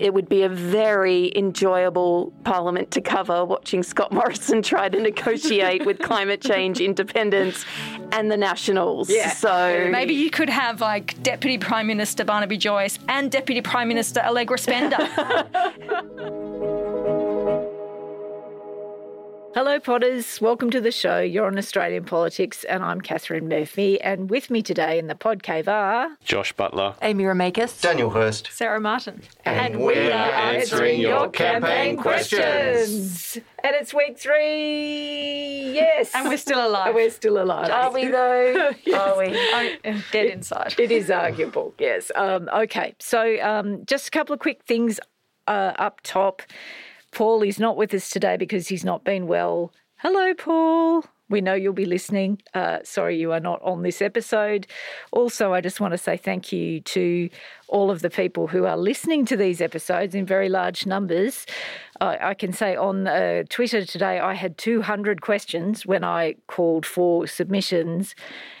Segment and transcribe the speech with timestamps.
[0.00, 5.84] It would be a very enjoyable parliament to cover watching Scott Morrison try to negotiate
[5.84, 7.64] with climate change independents
[8.12, 9.10] and the Nationals.
[9.10, 9.30] Yeah.
[9.30, 14.20] So maybe you could have like Deputy Prime Minister Barnaby Joyce and Deputy Prime Minister
[14.20, 14.96] Allegra Spender.
[19.62, 20.40] Hello, Podders.
[20.40, 21.20] Welcome to the show.
[21.20, 24.00] You're on Australian Politics, and I'm Katharine Murphy.
[24.00, 28.48] And with me today in the pod cave are Josh Butler, Amy Remeikis, Daniel Hurst,
[28.50, 29.20] Sarah Martin.
[29.44, 33.36] And, and we are answering your campaign questions.
[33.62, 35.74] And it's week three.
[35.74, 36.12] Yes.
[36.14, 36.86] And we're still alive.
[36.86, 37.70] And we're still alive.
[37.70, 38.70] Are we though?
[38.86, 38.98] yes.
[38.98, 39.78] Are we?
[39.84, 40.74] I'm dead inside.
[40.78, 42.10] It is arguable, yes.
[42.16, 44.98] Um, okay, so um, just a couple of quick things
[45.46, 46.40] uh, up top.
[47.12, 49.72] Paul is not with us today because he's not been well.
[49.96, 51.04] Hello, Paul.
[51.30, 52.42] We know you'll be listening.
[52.54, 54.66] Uh, sorry you are not on this episode.
[55.12, 57.30] Also, I just want to say thank you to
[57.68, 61.46] all of the people who are listening to these episodes in very large numbers.
[62.00, 66.84] Uh, I can say on uh, Twitter today, I had 200 questions when I called
[66.84, 68.16] for submissions.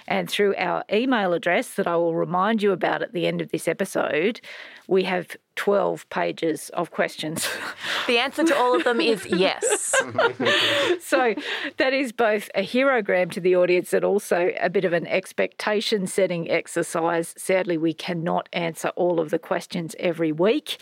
[0.06, 3.50] And through our email address that I will remind you about at the end of
[3.50, 4.40] this episode,
[4.86, 7.46] we have 12 pages of questions.
[8.06, 9.94] The answer to all of them is yes.
[11.00, 11.34] so
[11.76, 16.08] that is both a herogram to the audience and also a bit of an expectation
[16.08, 17.34] setting exercise.
[17.36, 20.78] Sadly, we cannot answer all of the questions every week,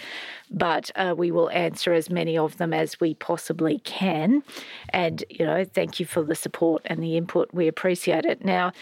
[0.51, 4.43] but uh, we will answer as many of them as we possibly can.
[4.91, 7.51] And, you know, thank you for the support and the input.
[7.53, 8.45] We appreciate it.
[8.45, 8.73] Now,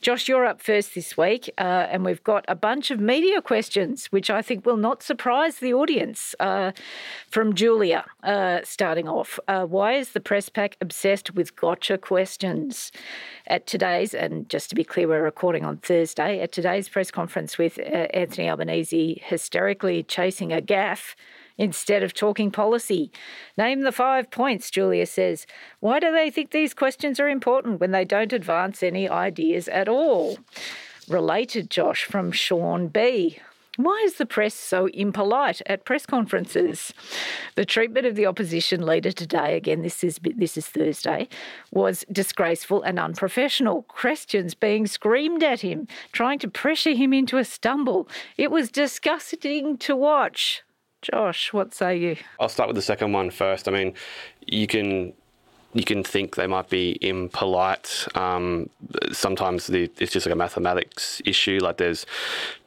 [0.00, 4.06] Josh, you're up first this week, uh, and we've got a bunch of media questions,
[4.06, 6.34] which I think will not surprise the audience.
[6.40, 6.72] Uh,
[7.28, 12.90] from Julia, uh, starting off, uh, why is the press pack obsessed with gotcha questions?
[13.46, 17.56] At today's, and just to be clear, we're recording on Thursday, at today's press conference
[17.56, 21.11] with uh, Anthony Albanese hysterically chasing a gaffe
[21.62, 23.12] instead of talking policy.
[23.56, 25.46] Name the five points, Julia says.
[25.78, 29.88] Why do they think these questions are important when they don't advance any ideas at
[29.88, 30.38] all?
[31.08, 33.38] Related, Josh, from Sean B.
[33.76, 36.92] Why is the press so impolite at press conferences?
[37.54, 41.28] The treatment of the opposition leader today, again, this is this is Thursday,
[41.70, 43.82] was disgraceful and unprofessional.
[43.84, 48.08] Questions being screamed at him, trying to pressure him into a stumble.
[48.36, 50.64] It was disgusting to watch.
[51.02, 52.16] Josh, what say you?
[52.40, 53.68] I'll start with the second one first.
[53.68, 53.94] I mean,
[54.46, 55.12] you can
[55.74, 58.06] you can think they might be impolite.
[58.14, 58.68] Um,
[59.10, 61.60] sometimes the, it's just like a mathematics issue.
[61.62, 62.04] Like there's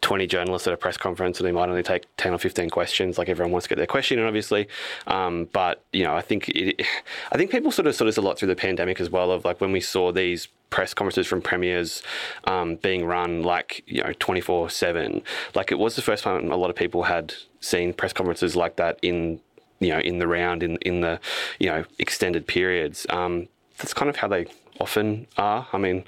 [0.01, 3.17] 20 journalists at a press conference and they might only take 10 or 15 questions.
[3.17, 4.67] Like everyone wants to get their question in, obviously.
[5.05, 6.81] Um, but you know, I think it,
[7.31, 9.31] I think people sort of saw this a lot through the pandemic as well.
[9.31, 12.01] Of like when we saw these press conferences from premiers
[12.45, 15.21] um, being run like you know 24 7
[15.53, 17.33] like it was the first time a lot of people had
[17.65, 19.39] seen press conferences like that in
[19.79, 21.19] you know in the round in in the
[21.59, 23.05] you know extended periods.
[23.09, 24.45] Um, that's kind of how they
[24.79, 25.67] often are.
[25.73, 26.03] I mean,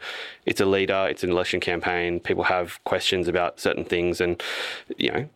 [0.46, 2.20] it's a leader, it's an election campaign.
[2.20, 4.42] People have questions about certain things, and
[4.98, 5.30] you know.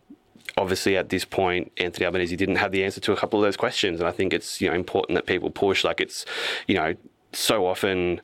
[0.58, 3.56] Obviously, at this point, Anthony Albanese didn't have the answer to a couple of those
[3.56, 5.82] questions, and I think it's you know important that people push.
[5.82, 6.26] Like it's,
[6.66, 6.94] you know,
[7.32, 8.20] so often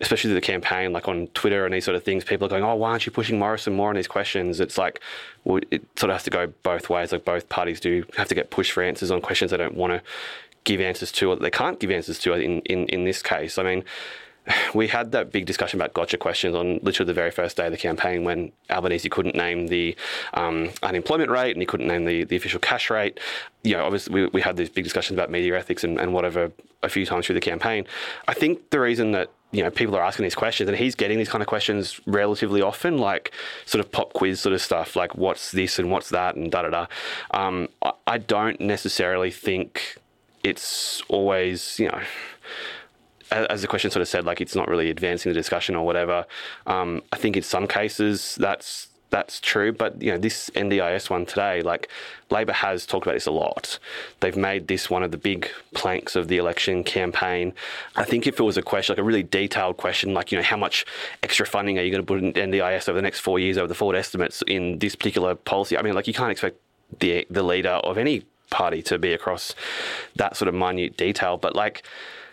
[0.00, 2.74] especially the campaign, like on Twitter and these sort of things, people are going, "Oh,
[2.76, 5.00] why aren't you pushing Morrison more on these questions?" It's like,
[5.44, 7.12] well, it sort of has to go both ways.
[7.12, 9.92] Like both parties do have to get pushed for answers on questions they don't want
[9.92, 10.02] to
[10.64, 12.34] give answers to, or they can't give answers to.
[12.34, 13.84] In in in this case, I mean.
[14.74, 17.72] We had that big discussion about gotcha questions on literally the very first day of
[17.72, 19.94] the campaign when Albanese couldn't name the
[20.32, 23.20] um, unemployment rate and he couldn't name the, the official cash rate.
[23.62, 26.50] You know, obviously, we, we had these big discussions about media ethics and, and whatever
[26.82, 27.84] a few times through the campaign.
[28.26, 31.18] I think the reason that you know people are asking these questions and he's getting
[31.18, 33.32] these kind of questions relatively often like
[33.64, 36.62] sort of pop quiz sort of stuff like what's this and what's that and da
[36.62, 36.86] da da
[37.32, 39.96] um, I, I don't necessarily think
[40.44, 42.00] it's always you know
[43.30, 46.24] as the question sort of said, like it's not really advancing the discussion or whatever.
[46.66, 51.24] Um, I think in some cases that's that's true, but you know this NDIS one
[51.24, 51.88] today, like
[52.30, 53.78] Labor has talked about this a lot.
[54.20, 57.54] They've made this one of the big planks of the election campaign.
[57.96, 60.44] I think if it was a question, like a really detailed question, like you know
[60.44, 60.84] how much
[61.22, 63.66] extra funding are you going to put in NDIS over the next four years over
[63.66, 65.78] the forward estimates in this particular policy?
[65.78, 66.58] I mean, like you can't expect
[67.00, 69.54] the the leader of any party to be across
[70.16, 71.82] that sort of minute detail, but like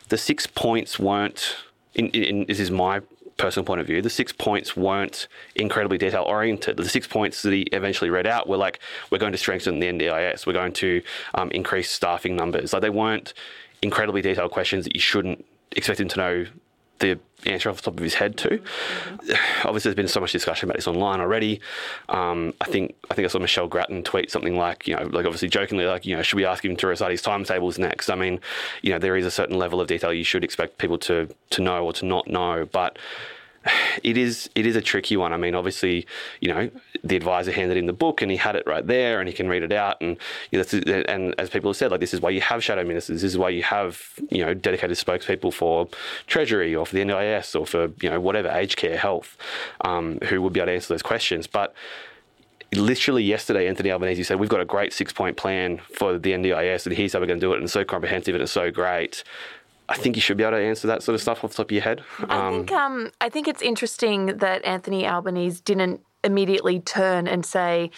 [0.10, 1.58] the six points weren't.
[1.94, 3.00] In, in, this is my
[3.38, 6.78] personal point of view, the six points weren't incredibly detail oriented.
[6.78, 8.80] The six points that he eventually read out were like,
[9.10, 11.02] we're going to strengthen the NDIS, we're going to
[11.34, 12.74] um, increase staffing numbers.
[12.74, 13.34] Like they weren't
[13.82, 16.46] incredibly detailed questions that you shouldn't expect him to know
[17.00, 18.50] the answer off the top of his head to.
[18.50, 19.68] Mm-hmm.
[19.68, 21.62] Obviously, there's been so much discussion about this online already.
[22.10, 25.26] Um, I think I think I saw Michelle Grattan tweet something like, you know, like
[25.26, 28.10] obviously jokingly, like, you know, should we ask him to recite his timetables next?
[28.10, 28.40] I mean,
[28.82, 31.62] you know, there is a certain level of detail you should expect people to to
[31.62, 32.98] know or to not know, but
[34.04, 35.34] it is it is a tricky one.
[35.34, 36.06] I mean, obviously,
[36.40, 36.70] you know,
[37.04, 39.48] the advisor handed him the book and he had it right there and he can
[39.48, 40.02] read it out.
[40.02, 40.18] And
[40.52, 43.22] you know, and as people have said, like this is why you have shadow ministers.
[43.22, 45.88] This is why you have you know dedicated spokespeople for
[46.28, 49.38] Treasury or for the NDIS or for you know whatever aged care health,
[49.82, 51.48] um, who would be able to answer those questions.
[51.48, 51.74] But
[52.74, 56.86] literally yesterday, Anthony Albanese said, We've got a great six point plan for the NDIS,
[56.86, 57.58] and here's how we're going to do it.
[57.58, 59.24] And it's so comprehensive and it's so great.
[59.88, 61.68] I think you should be able to answer that sort of stuff off the top
[61.68, 62.04] of your head.
[62.20, 67.46] Um, I think um, I think it's interesting that Anthony Albanese didn't immediately turn and
[67.46, 67.92] say,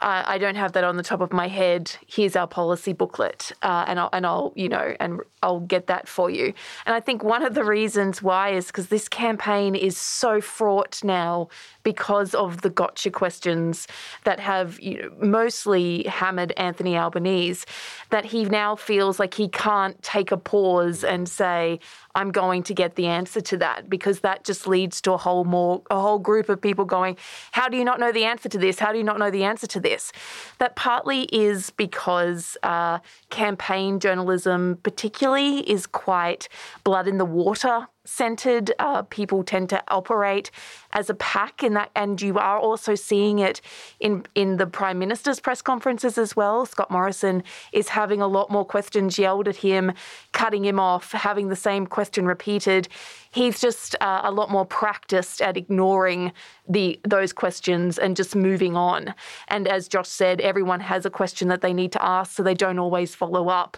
[0.00, 1.92] uh, I don't have that on the top of my head.
[2.06, 6.08] Here's our policy booklet, uh, and I'll and I'll you know and I'll get that
[6.08, 6.54] for you.
[6.86, 11.02] And I think one of the reasons why is because this campaign is so fraught
[11.04, 11.48] now
[11.82, 13.86] because of the gotcha questions
[14.24, 17.66] that have you know, mostly hammered Anthony Albanese,
[18.10, 21.80] that he now feels like he can't take a pause and say,
[22.14, 25.44] I'm going to get the answer to that because that just leads to a whole
[25.44, 27.16] more a whole group of people going,
[27.52, 28.78] How do you not know the answer to this?
[28.78, 30.12] How do you not know the answer to this?
[30.58, 32.98] That partly is because uh,
[33.30, 36.48] campaign journalism, particularly, is quite
[36.84, 38.72] blood in the water centered.
[38.78, 40.50] Uh, people tend to operate
[40.92, 43.60] as a pack in that, and you are also seeing it
[44.00, 46.66] in in the prime minister's press conferences as well.
[46.66, 47.42] Scott Morrison
[47.72, 49.92] is having a lot more questions yelled at him,
[50.32, 52.88] cutting him off, having the same question repeated.
[53.32, 56.32] He's just uh, a lot more practiced at ignoring
[56.68, 59.14] the those questions and just moving on.
[59.48, 62.54] And as Josh said, everyone has a question that they need to ask, so they
[62.54, 63.76] don't always follow up.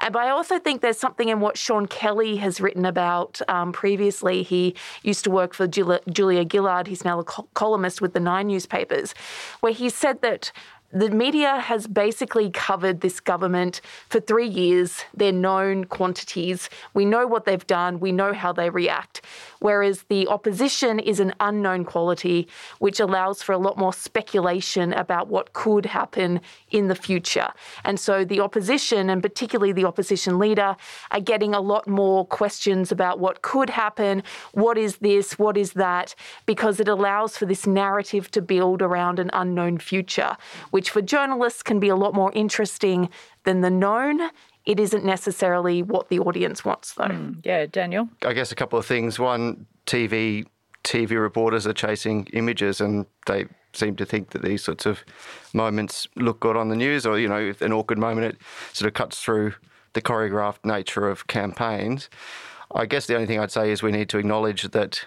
[0.00, 4.42] But I also think there's something in what Sean Kelly has written about um, previously.
[4.42, 6.86] He used to work for Julia, Julia Gillard.
[6.86, 9.14] He's now a columnist with the Nine newspapers,
[9.60, 10.52] where he said that
[10.96, 15.04] the media has basically covered this government for three years.
[15.12, 16.70] They're known quantities.
[16.94, 18.00] We know what they've done.
[18.00, 19.20] We know how they react.
[19.58, 22.48] Whereas the opposition is an unknown quality,
[22.78, 26.40] which allows for a lot more speculation about what could happen
[26.70, 27.48] in the future.
[27.84, 30.76] And so the opposition, and particularly the opposition leader,
[31.10, 34.22] are getting a lot more questions about what could happen,
[34.52, 36.14] what is this, what is that,
[36.46, 40.38] because it allows for this narrative to build around an unknown future,
[40.70, 43.10] which for journalists can be a lot more interesting
[43.44, 44.30] than the known.
[44.64, 47.04] It isn't necessarily what the audience wants, though.
[47.04, 48.08] Mm, yeah, Daniel?
[48.24, 49.18] I guess a couple of things.
[49.18, 50.46] One, TV
[50.86, 55.04] TV reporters are chasing images and they seem to think that these sorts of
[55.52, 58.40] moments look good on the news or, you know, an awkward moment, it
[58.72, 59.54] sort of cuts through
[59.94, 62.08] the choreographed nature of campaigns.
[62.72, 65.04] I guess the only thing I'd say is we need to acknowledge that,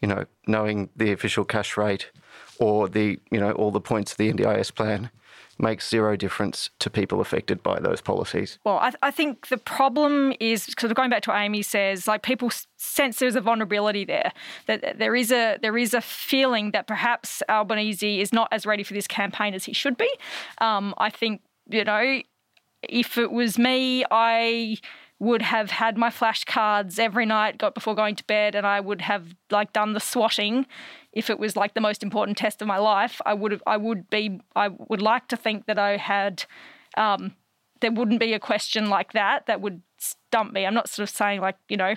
[0.00, 2.10] you know, knowing the official cash rate
[2.58, 5.10] or the you know all the points of the NDIS plan
[5.58, 8.58] makes zero difference to people affected by those policies.
[8.64, 12.22] Well, I, I think the problem is because going back to what Amy says, like
[12.22, 14.32] people sense there's a vulnerability there.
[14.66, 18.82] That there is a there is a feeling that perhaps Albanese is not as ready
[18.82, 20.10] for this campaign as he should be.
[20.58, 22.22] Um, I think you know,
[22.82, 24.78] if it was me, I
[25.20, 29.00] would have had my flashcards every night got before going to bed and I would
[29.00, 30.66] have like done the swatting
[31.12, 33.76] if it was like the most important test of my life I would have I
[33.76, 36.44] would be I would like to think that I had
[36.96, 37.34] um,
[37.80, 41.14] there wouldn't be a question like that that would stump me I'm not sort of
[41.14, 41.94] saying like you know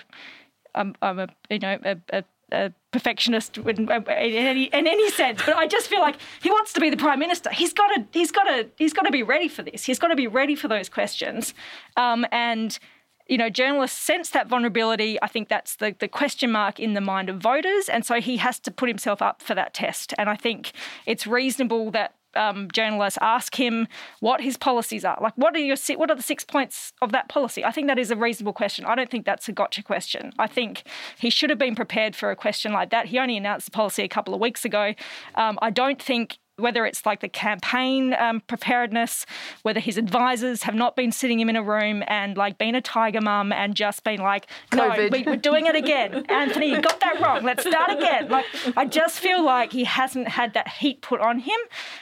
[0.74, 5.56] I'm, I'm a you know a, a, a perfectionist in, any in any sense, but
[5.56, 7.50] I just feel like he wants to be the prime minister.
[7.50, 9.84] He's got to he's got to he's got to be ready for this.
[9.84, 11.54] He's got to be ready for those questions,
[11.96, 12.78] um, and
[13.26, 15.20] you know, journalists sense that vulnerability.
[15.22, 17.88] I think that's the, the question mark in the mind of voters.
[17.88, 20.14] And so he has to put himself up for that test.
[20.18, 20.72] And I think
[21.06, 23.86] it's reasonable that um, journalists ask him
[24.20, 25.18] what his policies are.
[25.20, 27.64] Like, what are your what are the six points of that policy?
[27.64, 28.84] I think that is a reasonable question.
[28.84, 30.32] I don't think that's a gotcha question.
[30.38, 30.84] I think
[31.18, 33.06] he should have been prepared for a question like that.
[33.06, 34.94] He only announced the policy a couple of weeks ago.
[35.34, 39.26] Um, I don't think whether it's like the campaign um, preparedness,
[39.62, 42.80] whether his advisors have not been sitting him in a room and like been a
[42.80, 46.24] tiger mum and just been like, no, we, are doing it again.
[46.28, 47.42] Anthony, you got that wrong.
[47.42, 48.28] Let's start again.
[48.28, 48.44] Like,
[48.76, 51.58] I just feel like he hasn't had that heat put on him.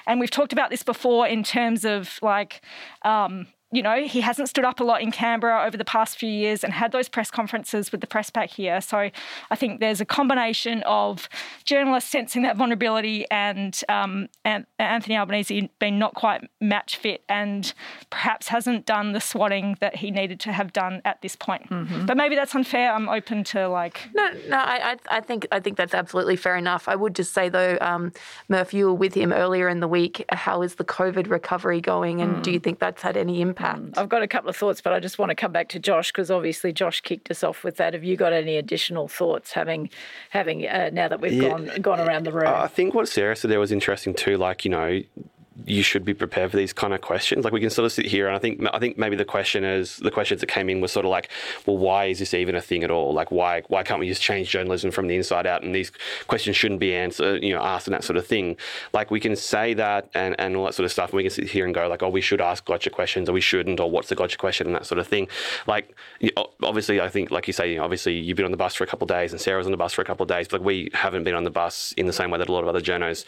[0.06, 2.62] And we've talked about this before in terms of like,
[3.02, 6.28] um, you know, he hasn't stood up a lot in Canberra over the past few
[6.28, 8.80] years and had those press conferences with the press pack here.
[8.80, 9.10] So
[9.50, 11.28] I think there's a combination of
[11.64, 17.72] journalists sensing that vulnerability and, um, and Anthony Albanese being not quite match fit and
[18.10, 21.70] perhaps hasn't done the swatting that he needed to have done at this point.
[21.70, 22.06] Mm-hmm.
[22.06, 22.92] But maybe that's unfair.
[22.92, 24.08] I'm open to like.
[24.14, 26.88] No, no, I, I think I think that's absolutely fair enough.
[26.88, 28.12] I would just say though, um,
[28.48, 30.24] Murph, you were with him earlier in the week.
[30.30, 32.42] How is the COVID recovery going, and mm.
[32.42, 33.59] do you think that's had any impact?
[33.60, 33.98] Impact.
[33.98, 36.12] I've got a couple of thoughts, but I just want to come back to Josh
[36.12, 37.94] because obviously Josh kicked us off with that.
[37.94, 39.90] Have you got any additional thoughts, having
[40.30, 41.48] having uh, now that we've yeah.
[41.50, 42.46] gone gone around the room?
[42.46, 44.36] I think what Sarah said there was interesting too.
[44.36, 45.02] Like you know,
[45.66, 47.44] you should be prepared for these kind of questions.
[47.44, 49.64] Like we can sort of sit here, and I think I think maybe the question
[49.64, 51.30] is the questions that came in was sort of like,
[51.66, 53.12] well, why is this even a thing at all?
[53.12, 55.62] Like why why can't we just change journalism from the inside out?
[55.62, 55.92] And these
[56.26, 58.56] questions shouldn't be answered, you know, asked and that sort of thing.
[58.92, 61.30] Like we can say that and and all that sort of stuff, and we can
[61.30, 63.90] sit here and go like, oh, we should ask gotcha questions, or we shouldn't, or
[63.90, 65.28] what's the gotcha question, and that sort of thing.
[65.66, 65.96] Like
[66.62, 69.04] obviously, I think like you say, obviously you've been on the bus for a couple
[69.04, 71.24] of days, and Sarah's on the bus for a couple of days, but we haven't
[71.24, 73.24] been on the bus in the same way that a lot of other journos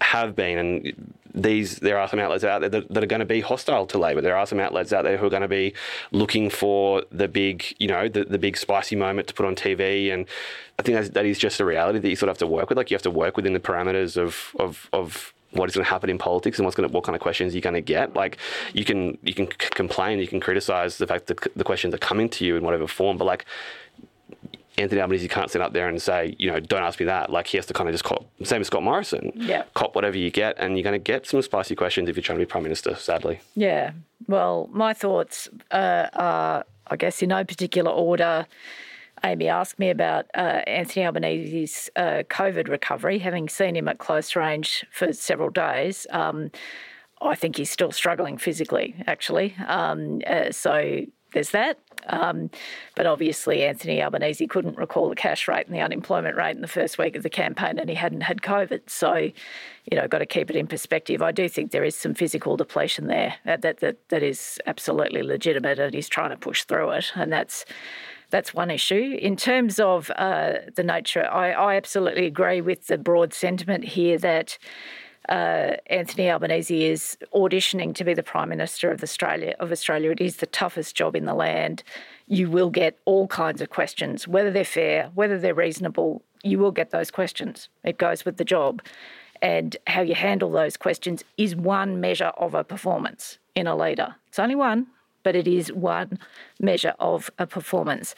[0.00, 3.26] have been, and these there are some outlets out there that, that, are going to
[3.26, 4.20] be hostile to Labor.
[4.20, 5.74] There are some outlets out there who are going to be
[6.12, 10.12] looking for the big, you know, the, the big spicy moment to put on TV,
[10.12, 10.26] and
[10.78, 12.68] I think that's, that is just a reality that you sort of have to work
[12.68, 12.78] with.
[12.78, 15.90] Like you have to work within the parameters of of of what is going to
[15.90, 18.14] happen in politics and what's going to, what kind of questions you're going to get.
[18.14, 18.38] Like
[18.74, 21.98] you can you can c- complain, you can criticize the fact that the questions are
[21.98, 23.46] coming to you in whatever form, but like
[24.78, 27.30] Anthony Albanese can't sit up there and say, you know, don't ask me that.
[27.30, 29.32] Like he has to kind of just cop, same as Scott Morrison.
[29.34, 29.64] Yeah.
[29.74, 32.38] Cop whatever you get, and you're going to get some spicy questions if you're trying
[32.38, 33.40] to be Prime Minister, sadly.
[33.54, 33.92] Yeah.
[34.26, 38.46] Well, my thoughts uh, are, I guess, in no particular order.
[39.24, 44.36] Amy asked me about uh, Anthony Albanese's uh, COVID recovery, having seen him at close
[44.36, 46.06] range for several days.
[46.10, 46.50] Um,
[47.20, 49.56] I think he's still struggling physically, actually.
[49.66, 51.00] Um, uh, so
[51.32, 51.78] there's that.
[52.06, 52.50] Um,
[52.94, 56.68] but obviously, Anthony Albanese couldn't recall the cash rate and the unemployment rate in the
[56.68, 58.88] first week of the campaign, and he hadn't had COVID.
[58.88, 61.20] So, you know, got to keep it in perspective.
[61.22, 65.22] I do think there is some physical depletion there that that that, that is absolutely
[65.22, 67.64] legitimate, and he's trying to push through it, and that's.
[68.30, 69.16] That's one issue.
[69.22, 74.18] In terms of uh, the nature, I, I absolutely agree with the broad sentiment here
[74.18, 74.58] that
[75.28, 79.54] uh, Anthony Albanese is auditioning to be the Prime Minister of Australia.
[79.60, 81.82] Of Australia, it is the toughest job in the land.
[82.26, 86.22] You will get all kinds of questions, whether they're fair, whether they're reasonable.
[86.42, 87.68] You will get those questions.
[87.84, 88.82] It goes with the job,
[89.42, 94.16] and how you handle those questions is one measure of a performance in a leader.
[94.28, 94.86] It's only one,
[95.22, 96.18] but it is one
[96.58, 98.14] measure of a performance.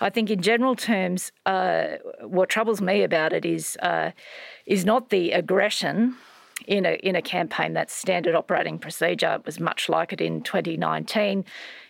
[0.00, 4.12] I think, in general terms, uh, what troubles me about it is uh,
[4.64, 6.16] is not the aggression
[6.66, 9.34] in a in a campaign that's standard operating procedure.
[9.34, 11.44] It was much like it in 2019.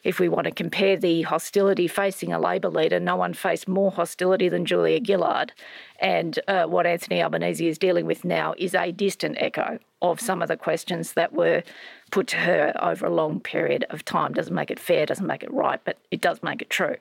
[0.05, 3.91] If we want to compare the hostility facing a Labor leader, no one faced more
[3.91, 5.53] hostility than Julia Gillard.
[5.99, 10.43] And uh, what Anthony Albanese is dealing with now is a distant echo of some
[10.43, 11.63] of the questions that were
[12.11, 14.33] put to her over a long period of time.
[14.33, 16.97] Doesn't make it fair, doesn't make it right, but it does make it true.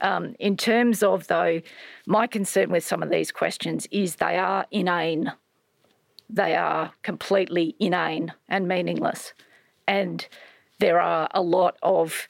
[0.00, 1.60] Um, in terms of, though,
[2.06, 5.32] my concern with some of these questions is they are inane
[6.30, 9.32] they are completely inane and meaningless.
[9.86, 10.26] And
[10.78, 12.28] there are a lot of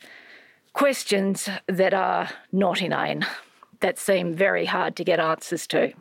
[0.72, 3.26] questions that are not inane,
[3.80, 5.92] that seem very hard to get answers to.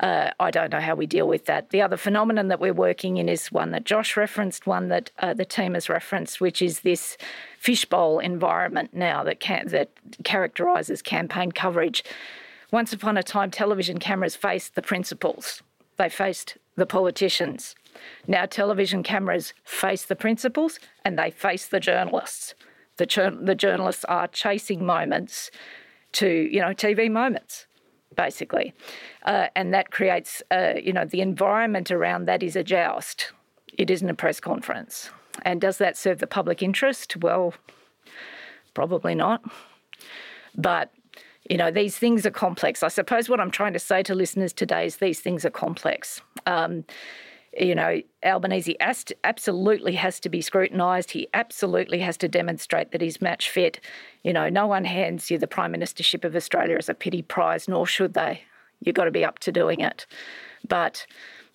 [0.00, 1.70] Uh, I don't know how we deal with that.
[1.70, 5.34] The other phenomenon that we're working in is one that Josh referenced, one that uh,
[5.34, 7.16] the team has referenced, which is this
[7.58, 9.90] fishbowl environment now that can, that
[10.24, 12.02] characterises campaign coverage.
[12.72, 15.62] Once upon a time, television cameras faced the principals.
[15.96, 17.74] They faced the politicians.
[18.26, 22.54] Now, television cameras face the principals and they face the journalists.
[22.96, 25.50] The, the journalists are chasing moments
[26.12, 27.66] to, you know, TV moments,
[28.16, 28.72] basically.
[29.24, 33.32] Uh, and that creates, uh, you know, the environment around that is a joust.
[33.76, 35.10] It isn't a press conference.
[35.42, 37.16] And does that serve the public interest?
[37.16, 37.54] Well,
[38.72, 39.42] probably not.
[40.56, 40.92] But
[41.48, 42.82] you know, these things are complex.
[42.82, 46.22] I suppose what I'm trying to say to listeners today is these things are complex.
[46.46, 46.84] Um,
[47.58, 51.12] you know, Albanese absolutely has to be scrutinised.
[51.12, 53.80] He absolutely has to demonstrate that he's match fit.
[54.22, 57.68] You know, no one hands you the Prime Ministership of Australia as a pity prize,
[57.68, 58.42] nor should they.
[58.80, 60.06] You've got to be up to doing it.
[60.66, 61.06] But,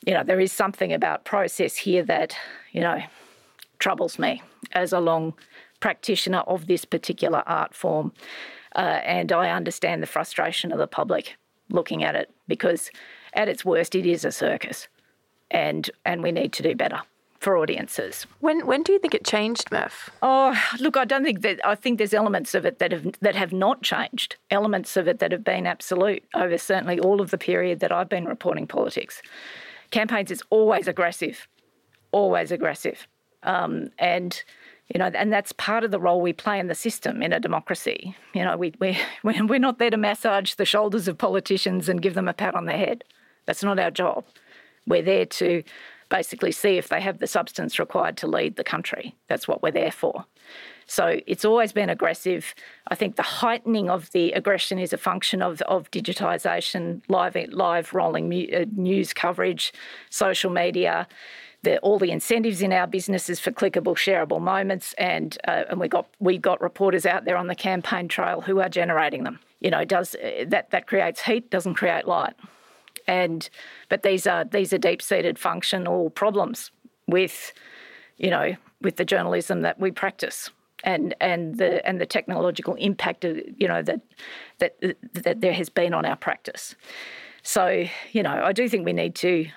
[0.06, 2.36] you know, there is something about process here that,
[2.72, 3.02] you know,
[3.80, 4.42] troubles me
[4.72, 5.34] as a long
[5.80, 8.14] practitioner of this particular art form.
[8.76, 11.38] Uh, and I understand the frustration of the public
[11.70, 12.92] looking at it because,
[13.34, 14.88] at its worst, it is a circus,
[15.52, 17.02] and and we need to do better
[17.40, 18.28] for audiences.
[18.42, 20.10] When when do you think it changed, Murph?
[20.22, 21.66] Oh, look, I don't think that.
[21.66, 24.36] I think there's elements of it that have that have not changed.
[24.52, 28.10] Elements of it that have been absolute over certainly all of the period that I've
[28.10, 29.22] been reporting politics.
[29.92, 31.48] Campaigns is always aggressive,
[32.12, 33.08] always aggressive,
[33.44, 34.44] um, and
[34.94, 37.40] you know, and that's part of the role we play in the system in a
[37.40, 38.16] democracy.
[38.34, 42.16] You know, we, we, we're not there to massage the shoulders of politicians and give
[42.16, 43.04] them a pat on the head.
[43.46, 44.26] That's not our job.
[44.88, 45.64] We're there to
[46.10, 49.16] basically see if they have the substance required to lead the country.
[49.28, 50.26] That's what we're there for.
[50.88, 52.56] So it's always been aggressive.
[52.88, 57.94] I think the heightening of the aggression is a function of, of digitisation, live, live
[57.94, 59.72] rolling uh, news coverage,
[60.10, 61.08] social media
[61.64, 65.88] the, all the incentives in our businesses for clickable, shareable moments, and uh, and we
[65.88, 69.40] got we got reporters out there on the campaign trail who are generating them.
[69.60, 71.50] You know, does uh, that that creates heat?
[71.50, 72.34] Doesn't create light.
[73.08, 73.50] And
[73.90, 76.72] but these are these are deep seated functional problems
[77.08, 77.54] with,
[78.18, 80.50] you know, with the journalism that we practice
[80.84, 84.02] and and the and the technological impact of you know that
[84.60, 84.78] that
[85.14, 86.76] that there has been on our practice.
[87.44, 89.48] So you know, I do think we need to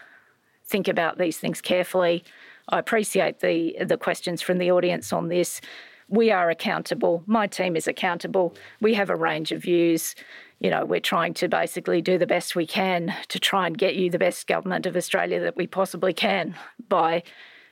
[0.73, 2.25] think about these things carefully.
[2.69, 5.61] I appreciate the the questions from the audience on this.
[6.09, 7.23] We are accountable.
[7.27, 8.55] My team is accountable.
[8.81, 10.15] We have a range of views.
[10.61, 13.95] You know, we're trying to basically do the best we can to try and get
[13.97, 16.55] you the best government of Australia that we possibly can
[16.89, 17.23] by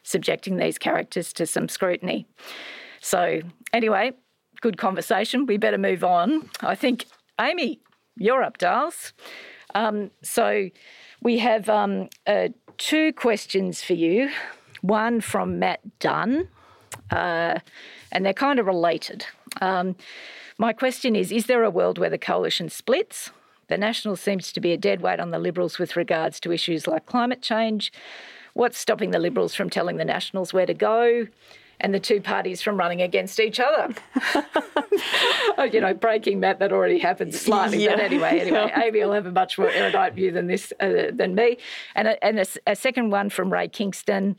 [0.03, 2.27] subjecting these characters to some scrutiny.
[3.01, 3.41] So,
[3.73, 4.13] anyway,
[4.61, 5.47] good conversation.
[5.47, 6.51] We better move on.
[6.61, 7.07] I think,
[7.41, 7.81] Amy,
[8.17, 9.13] you're up, Darls.
[9.75, 10.69] Um, so,
[11.23, 12.09] we have um,
[12.79, 14.31] two questions for you.
[14.81, 16.49] One from Matt Dunn,
[17.11, 17.59] uh,
[18.11, 19.27] and they're kind of related.
[19.61, 19.97] Um,
[20.59, 23.31] my question is Is there a world where the coalition splits?
[23.69, 26.87] The Nationals seems to be a dead weight on the Liberals with regards to issues
[26.87, 27.93] like climate change.
[28.53, 31.29] What's stopping the Liberals from telling the Nationals where to go?
[31.81, 33.95] And the two parties from running against each other.
[35.73, 37.97] you know, breaking that that already happened slightly, yeah.
[37.97, 41.35] but anyway, anyway, Amy will have a much more erudite view than this uh, than
[41.35, 41.59] me.
[41.95, 44.37] And a, and a, a, second one from Ray Kingston.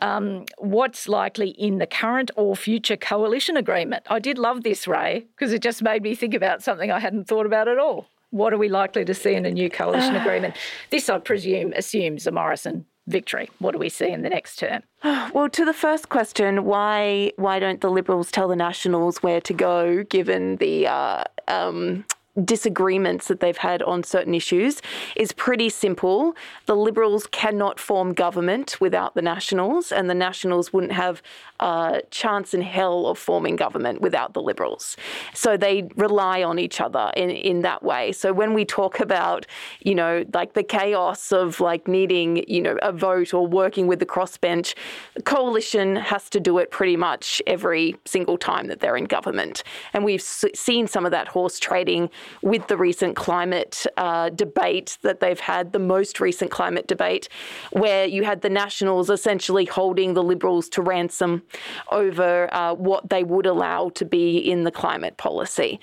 [0.00, 4.04] Um, what's likely in the current or future coalition agreement?
[4.08, 7.28] I did love this, Ray, because it just made me think about something I hadn't
[7.28, 8.06] thought about at all.
[8.30, 10.56] What are we likely to see in a new coalition agreement?
[10.90, 13.50] This, I presume, assumes a Morrison victory.
[13.58, 14.82] What do we see in the next term?
[15.34, 19.54] Well, to the first question, why why don't the Liberals tell the Nationals where to
[19.54, 22.04] go, given the uh, um,
[22.44, 24.80] disagreements that they've had on certain issues
[25.16, 26.34] is pretty simple.
[26.66, 31.22] The Liberals cannot form government without the Nationals, and the Nationals wouldn't have
[31.60, 34.96] a chance in hell of forming government without the Liberals.
[35.34, 38.12] So they rely on each other in, in that way.
[38.12, 39.46] So when we talk about,
[39.80, 43.98] you know, like the chaos of like needing, you know, a vote or working with
[43.98, 44.74] the crossbench,
[45.14, 49.62] the coalition has to do it pretty much every single time that they're in government.
[49.92, 52.10] And we've seen some of that horse trading
[52.42, 57.28] with the recent climate uh, debate that they've had, the most recent climate debate,
[57.70, 61.42] where you had the Nationals essentially holding the Liberals to ransom
[61.90, 65.80] over uh, what they would allow to be in the climate policy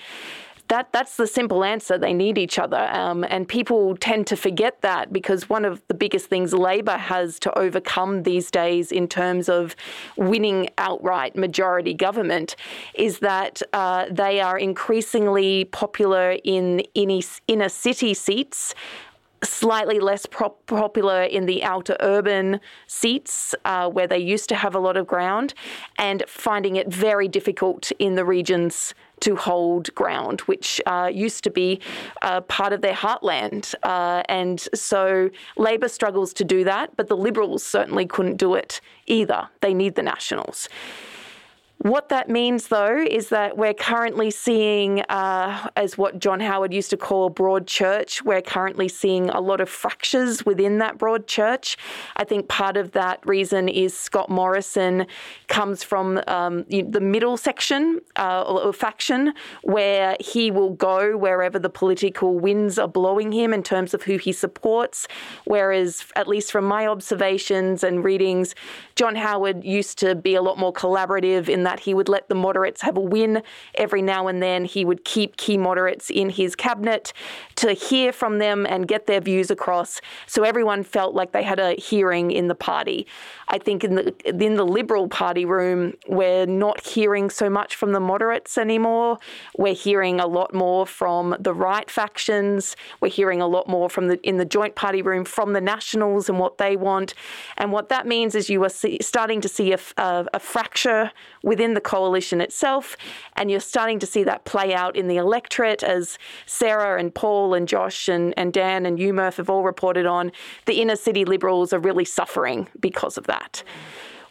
[0.70, 1.98] that that's the simple answer.
[1.98, 5.94] They need each other, um, and people tend to forget that because one of the
[5.94, 9.74] biggest things Labor has to overcome these days in terms of
[10.16, 12.54] winning outright majority government
[12.94, 18.74] is that uh, they are increasingly popular in inner city seats
[19.42, 24.74] slightly less prop- popular in the outer urban seats uh, where they used to have
[24.74, 25.54] a lot of ground,
[25.98, 31.50] and finding it very difficult in the regions to hold ground, which uh, used to
[31.50, 31.80] be
[32.22, 33.74] uh, part of their heartland.
[33.82, 38.80] Uh, and so Labor struggles to do that, but the Liberals certainly couldn't do it
[39.06, 39.48] either.
[39.60, 40.68] They need the Nationals.
[41.82, 46.90] What that means, though, is that we're currently seeing, uh, as what John Howard used
[46.90, 51.26] to call a broad church, we're currently seeing a lot of fractures within that broad
[51.26, 51.78] church.
[52.16, 55.06] I think part of that reason is Scott Morrison
[55.46, 61.70] comes from um, the middle section uh, or faction, where he will go wherever the
[61.70, 65.08] political winds are blowing him in terms of who he supports.
[65.46, 68.54] Whereas, at least from my observations and readings,
[68.96, 72.28] John Howard used to be a lot more collaborative in that that he would let
[72.28, 73.42] the moderates have a win
[73.76, 74.64] every now and then.
[74.64, 77.12] He would keep key moderates in his cabinet
[77.56, 81.60] to hear from them and get their views across so everyone felt like they had
[81.60, 83.06] a hearing in the party.
[83.48, 87.92] I think in the in the Liberal Party room, we're not hearing so much from
[87.92, 89.18] the moderates anymore.
[89.56, 92.76] We're hearing a lot more from the right factions.
[93.00, 96.28] We're hearing a lot more from the in the joint party room from the Nationals
[96.28, 97.14] and what they want.
[97.56, 101.12] And what that means is you are see, starting to see a, a, a fracture
[101.42, 102.96] within the coalition itself.
[103.36, 107.54] And you're starting to see that play out in the electorate as Sarah and Paul
[107.54, 110.32] and Josh and, and Dan and you, Murph, have all reported on.
[110.66, 113.62] The inner city Liberals are really suffering because of that.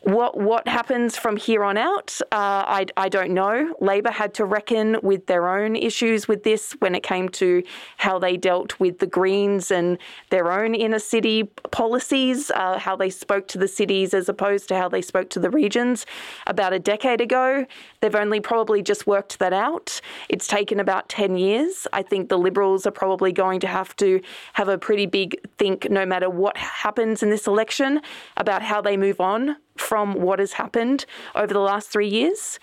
[0.03, 3.75] What what happens from here on out, uh, I, I don't know.
[3.81, 7.63] Labor had to reckon with their own issues with this when it came to
[7.97, 9.97] how they dealt with the Greens and
[10.29, 14.77] their own inner city policies, uh, how they spoke to the cities as opposed to
[14.77, 16.05] how they spoke to the regions.
[16.47, 17.65] About a decade ago,
[17.99, 19.99] they've only probably just worked that out.
[20.29, 21.87] It's taken about 10 years.
[21.91, 24.21] I think the Liberals are probably going to have to
[24.53, 27.99] have a pretty big think, no matter what happens in this election,
[28.37, 32.59] about how they move on from what has happened over the last three years.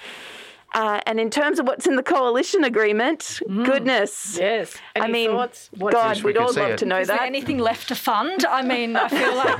[0.77, 3.65] Uh, and in terms of what's in the coalition agreement, mm.
[3.65, 4.37] goodness.
[4.39, 4.77] Yes.
[4.95, 5.71] Any I mean, thoughts?
[5.79, 6.79] God, we'd all love it.
[6.81, 7.17] to know Is that.
[7.17, 8.45] There anything left to fund?
[8.45, 9.57] I mean, I feel like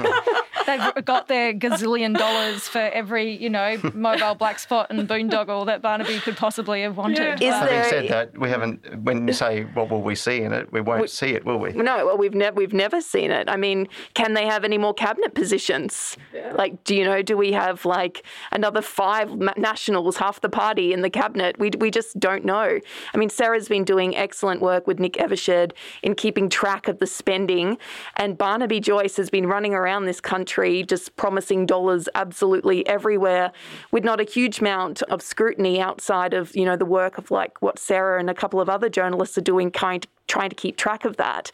[0.95, 5.81] they've got their gazillion dollars for every, you know, mobile black spot and boondoggle that
[5.81, 7.41] Barnaby could possibly have wanted.
[7.41, 7.63] Yeah.
[7.63, 9.03] Is Having said that, we haven't.
[9.03, 11.59] When you say what will we see in it, we won't we, see it, will
[11.59, 11.73] we?
[11.73, 13.49] No, well, we've never we've never seen it.
[13.49, 16.19] I mean, can they have any more cabinet positions?
[16.35, 16.53] Yeah.
[16.53, 17.23] Like, do you know?
[17.23, 21.59] Do we have like another five nationals, half the party in the cabinet?
[21.59, 22.79] We we just don't know.
[23.15, 27.07] I mean, Sarah's been doing excellent work with Nick Evershed in keeping track of the
[27.07, 27.79] spending,
[28.17, 33.53] and Barnaby Joyce has been running around this country just promising dollars absolutely everywhere,
[33.91, 37.61] with not a huge amount of scrutiny outside of you know the work of like
[37.63, 41.05] what Sarah and a couple of other journalists are doing, kind trying to keep track
[41.05, 41.53] of that.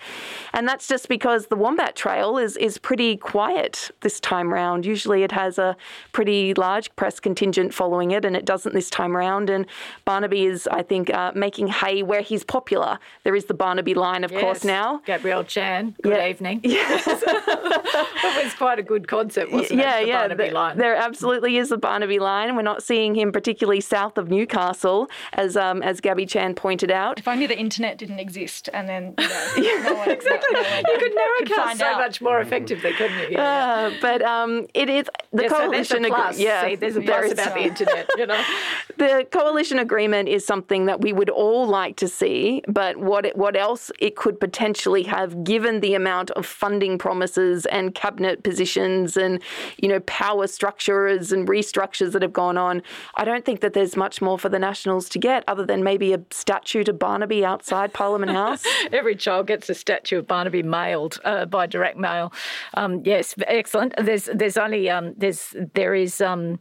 [0.53, 4.87] And that's just because the Wombat Trail is, is pretty quiet this time round.
[4.87, 5.77] Usually it has a
[6.13, 9.51] pretty large press contingent following it, and it doesn't this time round.
[9.51, 9.67] And
[10.05, 12.99] Barnaby is, I think, uh, making hay where he's popular.
[13.25, 14.41] There is the Barnaby line, of yes.
[14.41, 15.03] course, now.
[15.05, 16.29] Gabrielle Chan, good yeah.
[16.29, 16.61] evening.
[16.73, 17.07] Yes.
[17.07, 20.03] it was quite a good concept, wasn't yeah, it?
[20.03, 20.79] The yeah, Barnaby the, line.
[20.79, 22.57] There absolutely is a Barnaby line.
[22.57, 27.19] We're not seeing him particularly south of Newcastle, as, um, as Gabby Chan pointed out.
[27.19, 30.49] If only the internet didn't exist and then you know, yeah, no one, exactly.
[30.53, 31.99] No, no you could narrowcast so out.
[31.99, 33.29] much more effectively, couldn't you?
[33.33, 36.05] Yeah, uh, but um, it is the yeah, coalition.
[36.05, 36.39] So plus.
[36.39, 38.07] yeah, See, there's a plus about the internet.
[38.17, 38.45] You know,
[38.99, 43.37] the coalition agreement is something that we would all like to see, but what it,
[43.37, 49.17] what else it could potentially have, given the amount of funding promises and cabinet positions
[49.17, 49.41] and
[49.79, 52.83] you know power structures and restructures that have gone on,
[53.17, 56.13] I don't think that there's much more for the Nationals to get other than maybe
[56.13, 58.52] a statue to Barnaby outside Parliament House.
[58.93, 62.33] Every child gets a statue of Barnaby mailed uh, by direct mail.
[62.75, 63.95] Um, yes, excellent.
[63.97, 66.21] There's there's only um, there's there is.
[66.21, 66.59] Um,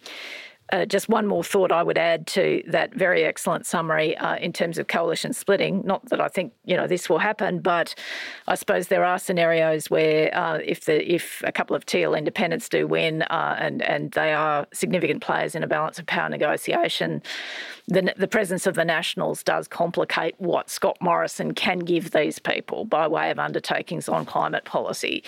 [0.72, 4.54] uh, just one more thought I would add to that very excellent summary uh, in
[4.54, 5.82] terms of coalition splitting.
[5.86, 7.96] Not that I think you know this will happen, but
[8.48, 12.70] I suppose there are scenarios where uh, if the if a couple of Teal independents
[12.70, 17.22] do win uh, and and they are significant players in a balance of power negotiation,
[17.88, 22.86] the, the presence of the Nationals does complicate what Scott Morrison can give these people
[22.86, 25.24] by way of undertakings on climate policy.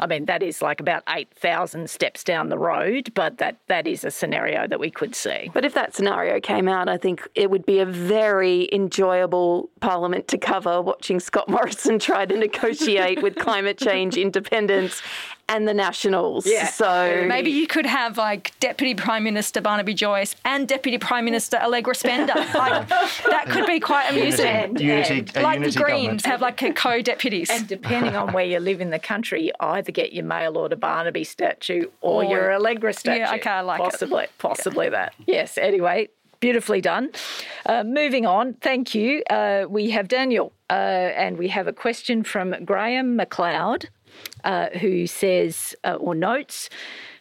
[0.00, 4.04] I mean, that is like about 8,000 steps down the road, but that, that is
[4.04, 5.50] a scenario that we could see.
[5.52, 10.28] But if that scenario came out, I think it would be a very enjoyable parliament
[10.28, 15.02] to cover watching Scott Morrison try to negotiate with climate change independents
[15.48, 16.46] and the Nationals.
[16.46, 16.66] Yeah.
[16.68, 21.56] So maybe you could have like Deputy Prime Minister Barnaby Joyce and Deputy Prime Minister
[21.56, 22.34] Allegra Spender.
[22.54, 24.78] like, that could be quite amusing.
[24.78, 27.50] Unity, unity, like unity the Greens have like a co-deputies.
[27.50, 30.76] And depending on where you live in the country, you either get your mail order
[30.76, 33.20] Barnaby statue or, or your Allegra statue.
[33.20, 34.30] Yeah, okay, I like possibly, it.
[34.38, 34.90] Possibly yeah.
[34.90, 35.14] that.
[35.26, 35.56] Yes.
[35.56, 36.08] Anyway,
[36.40, 37.10] beautifully done.
[37.66, 39.22] Uh, moving on, thank you.
[39.30, 43.86] Uh, we have Daniel, uh, and we have a question from Graham McLeod
[44.44, 46.68] uh, who says uh, or notes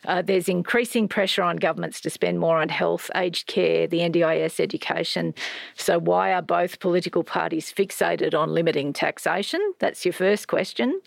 [0.07, 4.59] Uh, there's increasing pressure on governments to spend more on health, aged care, the NDIS
[4.59, 5.35] education.
[5.75, 9.61] So, why are both political parties fixated on limiting taxation?
[9.79, 10.99] That's your first question.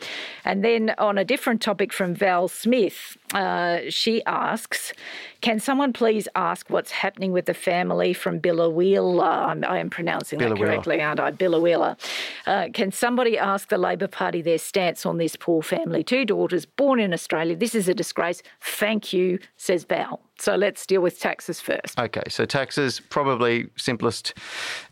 [0.45, 4.93] And then, on a different topic from Val Smith, uh, she asks
[5.41, 9.65] Can someone please ask what's happening with the family from Biloela?
[9.65, 11.31] I am pronouncing that correctly, aren't I?
[11.31, 11.99] Biloela.
[12.47, 16.05] Uh, can somebody ask the Labor Party their stance on this poor family?
[16.05, 17.57] Two daughters born in Australia.
[17.57, 18.43] This is a disgrace.
[18.91, 20.19] Thank you, says Val.
[20.41, 21.97] So let's deal with taxes first.
[21.97, 24.35] Okay, so taxes, probably simplest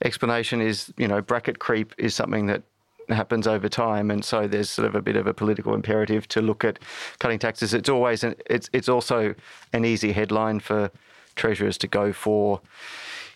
[0.05, 2.63] explanation is, you know, bracket creep is something that
[3.09, 6.41] happens over time, and so there's sort of a bit of a political imperative to
[6.41, 6.79] look at
[7.19, 7.75] cutting taxes.
[7.75, 9.35] It's always an, it's it's also
[9.73, 10.93] an easy headline for
[11.35, 12.61] treasurers to go for.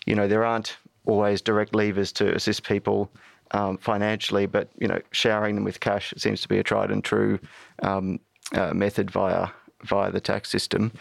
[0.05, 3.11] You know, there aren't always direct levers to assist people
[3.51, 7.03] um, financially, but you know, showering them with cash seems to be a tried and
[7.03, 7.37] true
[7.81, 8.17] um,
[8.53, 9.49] uh, method via
[9.85, 10.91] via the tax system.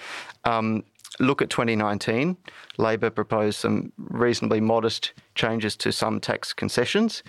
[0.44, 0.84] Um,
[1.20, 2.36] look at 2019.
[2.78, 7.22] Labor proposed some reasonably modest changes to some tax concessions,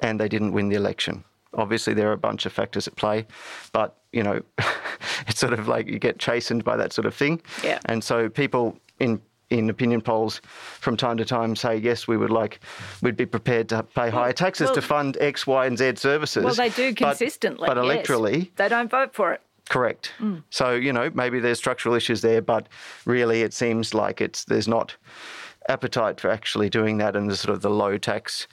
[0.00, 1.24] and they didn't win the election.
[1.54, 3.26] Obviously, there are a bunch of factors at play,
[3.72, 4.42] but you know,
[5.26, 7.40] it's sort of like you get chastened by that sort of thing.
[7.62, 7.78] Yeah.
[7.86, 10.42] And so people in in opinion polls
[10.80, 12.60] from time to time say yes we would like
[13.00, 16.44] we'd be prepared to pay higher taxes well, to fund x y and z services
[16.44, 18.46] well they do consistently but, but electorally yes.
[18.56, 20.12] they don't vote for it Correct.
[20.18, 20.42] Mm.
[20.50, 22.68] So you know maybe there's structural issues there, but
[23.04, 24.96] really it seems like it's there's not
[25.68, 28.46] appetite for actually doing that, and the sort of the low tax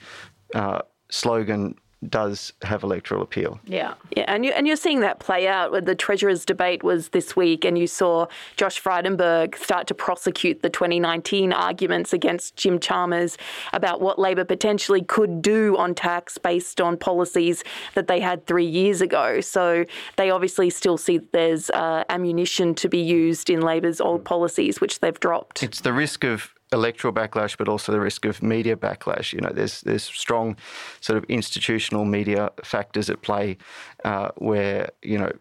[0.54, 1.76] uh, slogan
[2.10, 3.60] does have electoral appeal.
[3.66, 3.94] Yeah.
[4.16, 7.36] Yeah, and you and you're seeing that play out when the treasurer's debate was this
[7.36, 13.38] week and you saw Josh Frydenberg start to prosecute the 2019 arguments against Jim Chalmers
[13.74, 17.64] about what Labor potentially could do on tax based on policies
[17.94, 19.42] that they had 3 years ago.
[19.42, 19.86] So
[20.18, 25.00] they obviously still see there's uh, ammunition to be used in Labor's old policies which
[25.00, 25.64] they've dropped.
[25.64, 29.34] It's the risk of electoral backlash, but also the risk of media backlash.
[29.34, 30.58] You know, there's there's strong
[31.02, 33.58] sort of institutional media factors at play
[34.04, 35.32] uh, where you know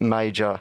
[0.00, 0.60] major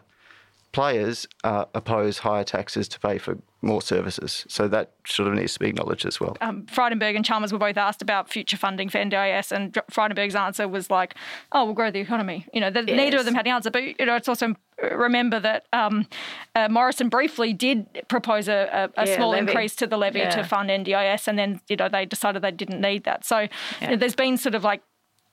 [0.76, 4.46] players uh, oppose higher taxes to pay for more services.
[4.50, 6.36] So that sort of needs to be acknowledged as well.
[6.42, 10.68] Um, Frydenberg and Chalmers were both asked about future funding for NDIS, and Frydenberg's answer
[10.68, 11.16] was like,
[11.54, 12.98] "Oh, we'll grow the economy." You know, the, yes.
[12.98, 16.08] neither of them had the answer, but you know, it's also remember that um,
[16.56, 19.48] uh, Morrison briefly did propose a, a, a yeah, small levy.
[19.48, 20.30] increase to the levy yeah.
[20.32, 23.24] to fund NDIS, and then you know they decided they didn't need that.
[23.24, 23.48] So yeah.
[23.80, 24.82] you know, there's been sort of like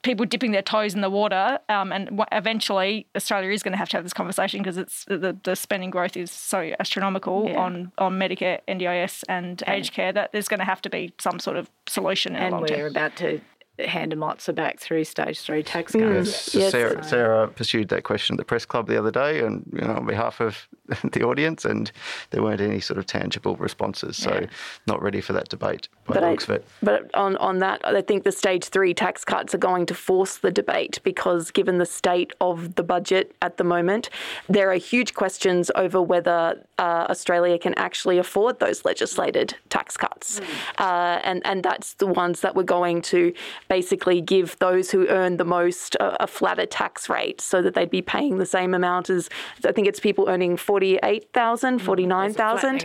[0.02, 3.88] people dipping their toes in the water, um, and eventually Australia is going to have
[3.90, 7.58] to have this conversation because it's the, the spending growth is so astronomical yeah.
[7.58, 11.12] on on Medicare, NDIS, and, and aged care that there's going to have to be
[11.18, 12.36] some sort of solution.
[12.36, 12.90] and we're term.
[12.90, 13.40] about to
[13.78, 16.04] hand a Motza back through stage three tax cuts.
[16.04, 16.54] Yes.
[16.54, 16.72] yes.
[16.72, 19.94] Sarah, Sarah, pursued that question at the press club the other day, and you know,
[19.94, 20.68] on behalf of
[21.12, 21.90] the audience, and
[22.30, 24.16] there weren't any sort of tangible responses.
[24.16, 24.46] So, yeah.
[24.86, 26.32] not ready for that debate by but I,
[26.82, 30.38] But on, on that, I think the stage three tax cuts are going to force
[30.38, 34.10] the debate because, given the state of the budget at the moment,
[34.48, 40.40] there are huge questions over whether uh, Australia can actually afford those legislated tax cuts,
[40.40, 40.44] mm.
[40.78, 43.32] uh, and and that's the ones that we're going to
[43.68, 47.90] basically give those who earn the most a, a, flatter tax rate so that they'd
[47.90, 49.28] be paying the same amount as
[49.64, 52.80] I think it's people earning 48,000, mm, 49,000.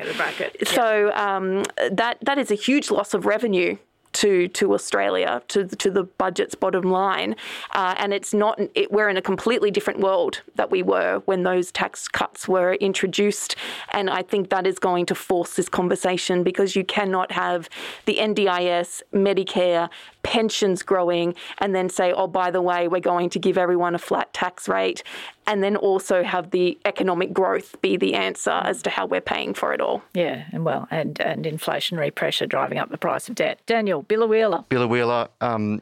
[0.65, 3.77] So um, that that is a huge loss of revenue
[4.13, 7.35] to to Australia, to to the budget's bottom line,
[7.73, 8.59] uh, and it's not.
[8.73, 12.73] It, we're in a completely different world that we were when those tax cuts were
[12.75, 13.55] introduced,
[13.91, 17.69] and I think that is going to force this conversation because you cannot have
[18.05, 19.89] the NDIS, Medicare,
[20.27, 23.97] pensions growing, and then say, oh, by the way, we're going to give everyone a
[23.97, 25.01] flat tax rate,
[25.47, 29.53] and then also have the economic growth be the answer as to how we're paying
[29.53, 30.03] for it all.
[30.13, 33.61] Yeah, and well, and, and inflationary pressure driving up the price of debt.
[33.67, 34.67] Daniel, Biloela.
[34.67, 35.81] Biloela, um,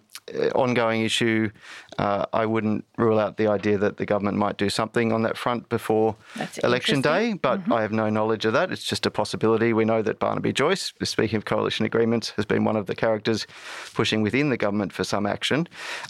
[0.55, 1.49] ongoing issue.
[1.97, 5.37] Uh, I wouldn't rule out the idea that the government might do something on that
[5.37, 7.73] front before That's election day, but mm-hmm.
[7.73, 8.71] I have no knowledge of that.
[8.71, 9.73] It's just a possibility.
[9.73, 13.45] We know that Barnaby Joyce, speaking of coalition agreements, has been one of the characters
[13.93, 15.67] pushing within the government for some action.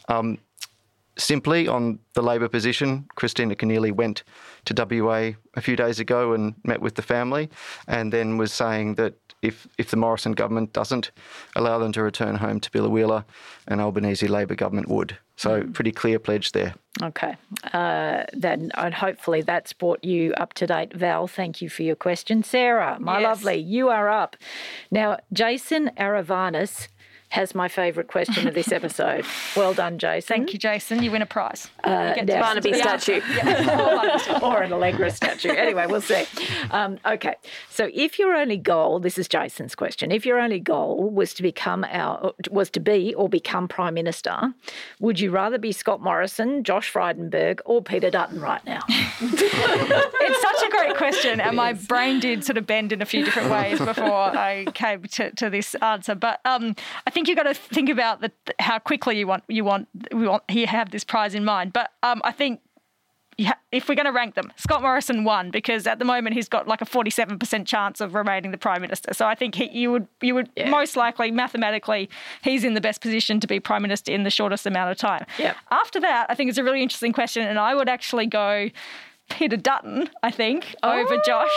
[0.07, 0.39] Um,
[1.17, 4.23] simply on the Labor position, Kristina Keneally went
[4.65, 7.49] to WA a few days ago and met with the family,
[7.87, 11.11] and then was saying that if if the Morrison government doesn't
[11.55, 13.25] allow them to return home to Biloela,
[13.67, 15.17] an Albanese Labor government would.
[15.37, 15.73] So mm.
[15.73, 16.75] pretty clear pledge there.
[17.01, 17.35] Okay,
[17.73, 21.27] uh, then and hopefully that's brought you up to date, Val.
[21.27, 22.97] Thank you for your question, Sarah.
[22.99, 23.27] My yes.
[23.27, 24.37] lovely, you are up
[24.91, 25.17] now.
[25.33, 26.87] Jason Aravanis
[27.35, 29.25] has my favourite question of this episode.
[29.57, 30.27] well done, Jason.
[30.27, 31.03] Thank you, Jason.
[31.03, 31.69] You win a prize.
[31.83, 33.19] Uh, you now- Barnaby statue.
[34.41, 35.49] or an Allegra statue.
[35.49, 36.23] Anyway, we'll see.
[36.71, 37.35] Um, okay,
[37.69, 41.43] so if your only goal, this is Jason's question, if your only goal was to
[41.43, 44.53] become our, was to be or become prime minister,
[45.01, 48.79] would you rather be Scott Morrison, Josh Frydenberg, or Peter Dutton right now?
[48.89, 53.25] it's such a great question, and my brain did sort of bend in a few
[53.25, 56.15] different ways before I came to, to this answer.
[56.15, 59.63] But um, I think you've got to think about the, how quickly you want you
[59.63, 61.73] want we want you have this prize in mind.
[61.73, 62.61] But um, I think
[63.39, 66.47] ha- if we're going to rank them, Scott Morrison won because at the moment he's
[66.49, 69.13] got like a forty-seven percent chance of remaining the prime minister.
[69.13, 70.69] So I think he, you would you would Yeah.
[70.69, 72.09] most likely mathematically
[72.41, 75.25] he's in the best position to be prime minister in the shortest amount of time.
[75.37, 75.55] Yep.
[75.71, 78.69] After that, I think it's a really interesting question, and I would actually go.
[79.29, 81.49] Peter Dutton, I think, over Josh,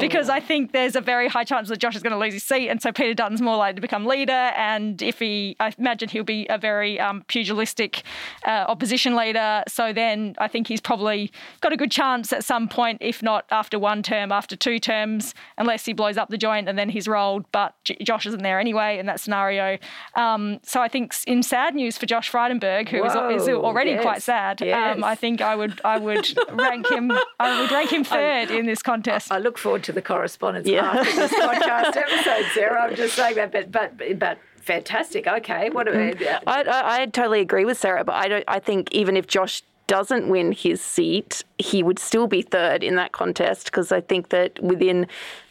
[0.00, 2.42] because I think there's a very high chance that Josh is going to lose his
[2.42, 4.32] seat, and so Peter Dutton's more likely to become leader.
[4.32, 8.02] And if he, I imagine he'll be a very um, pugilistic
[8.46, 9.62] uh, opposition leader.
[9.68, 13.44] So then I think he's probably got a good chance at some point, if not
[13.50, 17.06] after one term, after two terms, unless he blows up the joint and then he's
[17.06, 17.44] rolled.
[17.52, 19.78] But J- Josh isn't there anyway in that scenario.
[20.14, 24.02] Um, so I think in sad news for Josh Frydenberg, who is, is already yes,
[24.02, 24.60] quite sad.
[24.60, 24.96] yes.
[24.96, 28.66] Um, I think I would I would rank him I would rank him third in
[28.66, 29.30] this contest.
[29.32, 30.90] I look forward to the correspondence Yeah.
[30.90, 32.82] after this podcast episode, Sarah.
[32.84, 35.26] I'm just saying that, but but but fantastic.
[35.26, 36.38] Okay, what about mm.
[36.46, 38.44] I, I, I totally agree with Sarah, but I don't.
[38.48, 42.96] I think even if Josh doesn't win his seat, he would still be third in
[42.96, 45.06] that contest because I think that within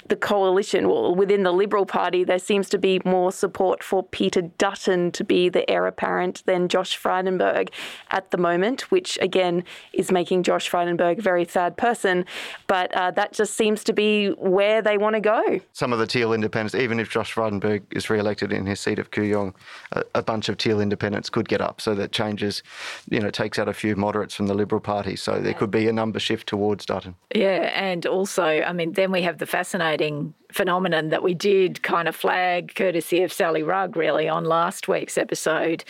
[0.09, 4.41] the coalition, well, within the Liberal Party, there seems to be more support for Peter
[4.41, 7.69] Dutton to be the heir apparent than Josh Frydenberg
[8.11, 9.63] at the moment, which again
[9.93, 12.25] is making Josh Frydenberg a very sad person.
[12.67, 15.59] But uh, that just seems to be where they want to go.
[15.71, 19.11] Some of the Teal independents, even if Josh Frydenberg is re-elected in his seat of
[19.11, 19.53] Kooyong,
[19.93, 21.79] a, a bunch of Teal independents could get up.
[21.79, 22.63] So that changes,
[23.09, 25.15] you know, takes out a few moderates from the Liberal Party.
[25.15, 27.15] So there could be a number shift towards Dutton.
[27.33, 31.83] Yeah, and also, I mean, then we have the fascinating deciding phenomenon that we did
[31.83, 35.83] kind of flag, courtesy of Sally Rugg, really, on last week's episode.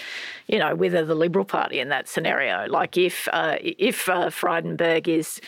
[0.48, 5.08] You know, whether the Liberal Party in that scenario, like if uh, if uh, Frydenberg
[5.08, 5.42] is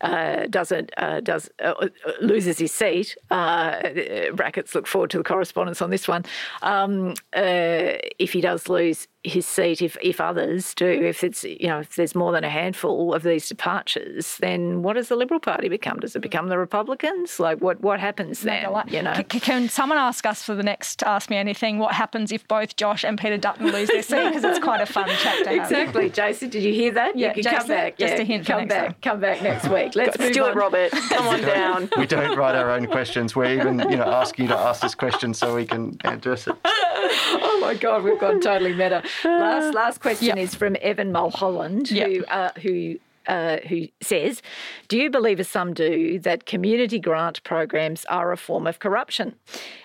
[0.00, 1.88] uh, doesn't uh, does uh, uh,
[2.20, 3.16] loses his seat.
[3.30, 6.24] Uh, brackets look forward to the correspondence on this one.
[6.62, 11.68] Um, uh, if he does lose his seat, if if others do, if it's you
[11.68, 15.40] know if there's more than a handful of these departures, then what does the Liberal
[15.40, 15.98] Party become?
[15.98, 17.40] Does it become the Republicans?
[17.40, 18.57] Like what what happens then?
[18.88, 19.14] You know.
[19.14, 22.76] C- can someone ask us for the next Ask Me Anything what happens if both
[22.76, 24.28] Josh and Peter Dutton lose their seat?
[24.28, 25.54] Because it's quite a fun chat to.
[25.54, 26.50] Exactly, Jason.
[26.50, 27.16] Did you hear that?
[27.16, 27.98] Yeah, you can come back.
[27.98, 28.86] just yeah, a hint Come next back.
[28.88, 28.94] time.
[29.02, 29.94] Come back next week.
[29.94, 30.56] Let's move Stuart on.
[30.56, 31.88] Robert, come on down.
[31.96, 33.34] We don't write our own questions.
[33.36, 36.56] We're even, you know, asking you to ask this question so we can address it.
[36.64, 39.02] Oh my God, we've gone totally meta.
[39.24, 40.38] Last last question Yep.
[40.38, 42.98] is from Evan Mulholland, who uh, who.
[43.28, 44.40] Uh, who says,
[44.88, 49.34] Do you believe, as some do, that community grant programs are a form of corruption?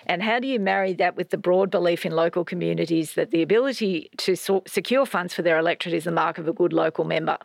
[0.06, 3.42] And how do you marry that with the broad belief in local communities that the
[3.42, 7.04] ability to so- secure funds for their electorate is the mark of a good local
[7.04, 7.36] member?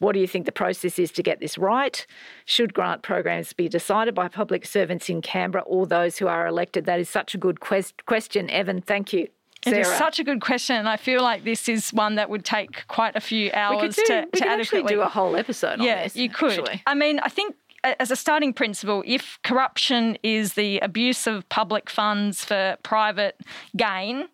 [0.00, 2.06] What do you think the process is to get this right?
[2.44, 6.84] Should grant programs be decided by public servants in Canberra or those who are elected?
[6.84, 8.82] That is such a good quest- question, Evan.
[8.82, 9.28] Thank you.
[9.64, 12.44] It is such a good question, and I feel like this is one that would
[12.44, 15.82] take quite a few hours do, to, we to adequately do a whole episode on
[15.82, 16.16] yeah, this.
[16.16, 16.58] you could.
[16.58, 16.82] actually.
[16.86, 21.90] I mean, I think as a starting principle, if corruption is the abuse of public
[21.90, 23.40] funds for private
[23.76, 24.28] gain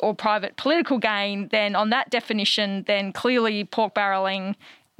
[0.00, 4.54] or private political gain, then on that definition, then clearly pork barreling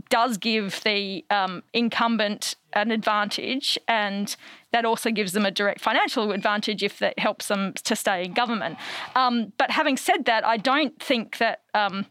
[0.08, 4.36] does give the um, incumbent an advantage and
[4.72, 8.32] that also gives them a direct financial advantage if that helps them to stay in
[8.32, 8.76] government.
[9.14, 12.06] Um, but having said that, I don't think that um,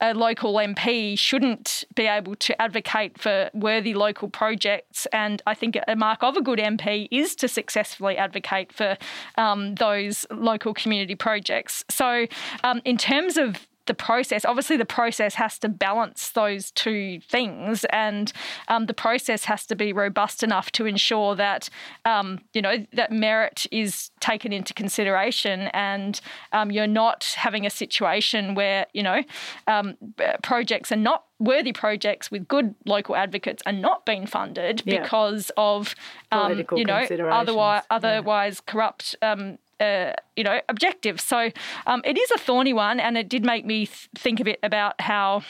[0.00, 5.06] a local MP shouldn't be able to advocate for worthy local projects.
[5.12, 8.96] And I think a mark of a good MP is to successfully advocate for
[9.36, 11.84] um, those local community projects.
[11.90, 12.26] So,
[12.62, 14.44] um, in terms of the process.
[14.44, 18.32] Obviously, the process has to balance those two things, and
[18.68, 21.68] um, the process has to be robust enough to ensure that
[22.04, 26.20] um, you know that merit is taken into consideration, and
[26.52, 29.24] um, you're not having a situation where you know
[29.66, 29.96] um,
[30.42, 35.02] projects are not worthy projects with good local advocates are not being funded Yeah.
[35.02, 35.94] because of
[36.32, 37.96] um, you know considerations, otherwise yeah.
[37.96, 41.20] otherwise corrupt um, uh, you know, objective.
[41.20, 41.50] So
[41.86, 44.58] um, it is a thorny one, and it did make me th- think a bit
[44.62, 45.42] about how.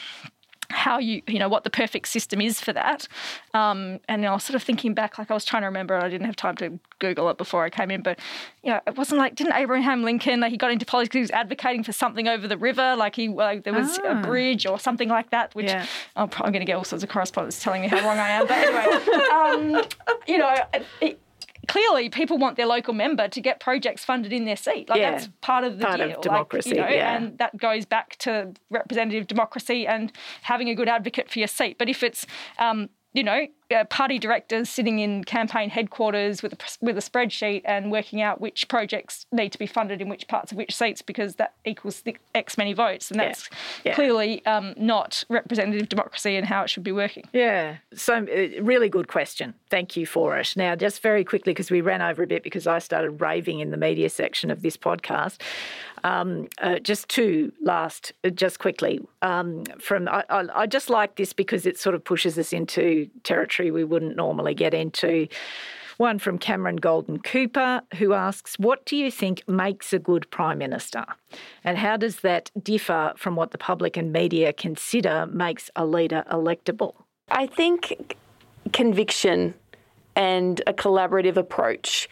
[0.71, 3.07] how you you know what the perfect system is for that
[3.55, 6.09] um, and I was sort of thinking back like I was trying to remember I
[6.09, 8.19] didn't have time to google it before I came in but
[8.61, 11.31] you know it wasn't like didn't Abraham Lincoln like he got into politics he was
[11.31, 14.11] advocating for something over the river like he like there was ah.
[14.11, 15.87] a bridge or something like that which yeah.
[16.15, 18.45] I'm probably going to get all sorts of correspondence telling me how wrong I am
[18.45, 19.83] but anyway um,
[20.27, 20.55] you know
[21.01, 21.19] it,
[21.69, 24.89] clearly people want their local member to get projects funded in their seat.
[24.89, 25.11] Like yeah.
[25.11, 26.15] that's part of the part deal.
[26.15, 27.15] Of democracy, like, you know, yeah.
[27.15, 30.11] and that goes back to representative democracy and
[30.41, 31.77] having a good advocate for your seat.
[31.77, 32.25] But if it's
[32.57, 37.61] um, you know, uh, party directors sitting in campaign headquarters with a, with a spreadsheet
[37.65, 41.01] and working out which projects need to be funded in which parts of which seats
[41.01, 42.03] because that equals
[42.33, 43.11] X many votes.
[43.11, 43.49] And that's
[43.83, 43.91] yeah.
[43.91, 43.95] Yeah.
[43.95, 47.23] clearly um, not representative democracy and how it should be working.
[47.33, 47.77] Yeah.
[47.93, 49.53] So, uh, really good question.
[49.69, 50.53] Thank you for it.
[50.55, 53.71] Now, just very quickly, because we ran over a bit because I started raving in
[53.71, 55.37] the media section of this podcast.
[56.03, 59.01] Um, uh, just two last, uh, just quickly.
[59.21, 63.09] Um, from I, I, I, just like this because it sort of pushes us into
[63.23, 65.27] territory we wouldn't normally get into.
[65.97, 70.57] One from Cameron Golden Cooper, who asks, What do you think makes a good Prime
[70.57, 71.05] Minister?
[71.65, 76.23] And how does that differ from what the public and media consider makes a leader
[76.31, 76.93] electable?
[77.31, 78.15] I think
[78.71, 79.53] conviction
[80.15, 82.09] and a collaborative approach.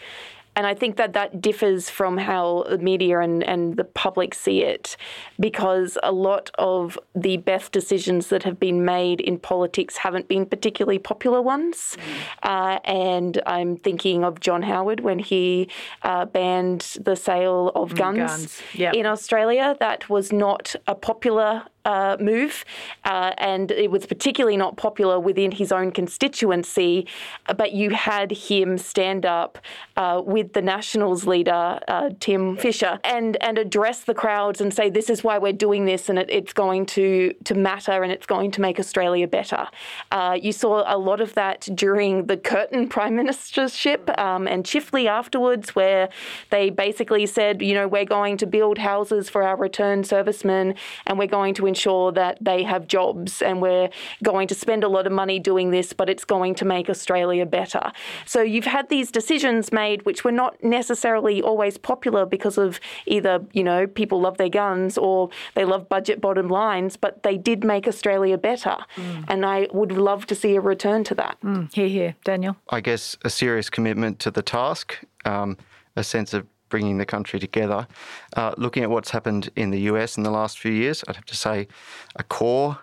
[0.57, 4.63] And I think that that differs from how the media and, and the public see
[4.63, 4.97] it
[5.39, 10.47] because a lot of the best decisions that have been made in politics haven't been
[10.47, 11.95] particularly popular ones.
[12.43, 12.49] Mm.
[12.49, 15.69] Uh, and I'm thinking of John Howard when he
[16.01, 18.61] uh, banned the sale of mm, guns, guns.
[18.73, 18.95] Yep.
[18.95, 19.77] in Australia.
[19.79, 22.65] That was not a popular uh, move,
[23.05, 27.07] uh, and it was particularly not popular within his own constituency.
[27.55, 29.57] But you had him stand up
[29.95, 34.89] uh, with the Nationals leader uh, Tim Fischer and and address the crowds and say,
[34.89, 38.25] "This is why we're doing this, and it, it's going to to matter, and it's
[38.25, 39.67] going to make Australia better."
[40.11, 45.07] Uh, you saw a lot of that during the Curtin prime ministership um, and Chifley
[45.07, 46.09] afterwards, where
[46.49, 50.75] they basically said, "You know, we're going to build houses for our returned servicemen,
[51.05, 53.89] and we're going to ensure that they have jobs and we're
[54.23, 57.45] going to spend a lot of money doing this, but it's going to make Australia
[57.45, 57.91] better.
[58.25, 63.45] So you've had these decisions made which were not necessarily always popular because of either,
[63.53, 67.63] you know, people love their guns or they love budget bottom lines, but they did
[67.63, 68.77] make Australia better.
[68.95, 69.25] Mm.
[69.27, 71.37] And I would love to see a return to that.
[71.43, 71.73] Mm.
[71.73, 72.55] Hear, hear, Daniel.
[72.69, 75.57] I guess a serious commitment to the task, um,
[75.95, 77.87] a sense of bringing the country together.
[78.35, 81.25] Uh, looking at what's happened in the US in the last few years, I'd have
[81.25, 81.67] to say
[82.15, 82.79] a core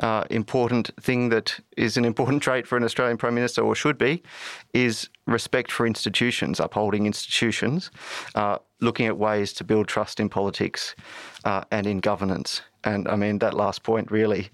[0.00, 3.98] uh, important thing that is an important trait for an Australian Prime Minister, or should
[3.98, 4.22] be,
[4.72, 7.90] is respect for institutions, upholding institutions,
[8.34, 10.94] uh, looking at ways to build trust in politics
[11.44, 12.62] uh, and in governance.
[12.84, 14.50] And I mean, that last point really,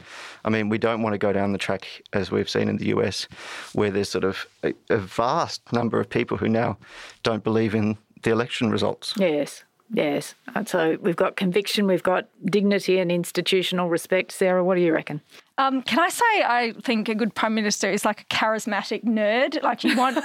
[0.46, 2.86] I mean, we don't want to go down the track as we've seen in the
[2.86, 3.28] US,
[3.74, 6.78] where there's sort of a, a vast number of people who now
[7.22, 9.14] don't believe in the election results.
[9.16, 9.64] Yes.
[9.92, 10.34] Yes.
[10.66, 14.32] So we've got conviction, we've got dignity and institutional respect.
[14.32, 15.20] Sarah, what do you reckon?
[15.56, 19.62] Um, can I say I think a good prime minister is like a charismatic nerd.
[19.62, 20.18] Like you want